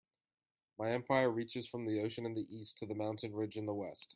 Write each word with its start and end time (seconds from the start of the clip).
My 0.79 0.93
empire 0.93 1.29
reaches 1.29 1.67
from 1.67 1.85
the 1.85 1.99
ocean 2.01 2.25
in 2.25 2.33
the 2.33 2.47
East 2.49 2.79
to 2.79 2.87
the 2.87 2.95
mountain 2.95 3.35
ridge 3.35 3.55
in 3.55 3.67
the 3.67 3.75
West. 3.75 4.09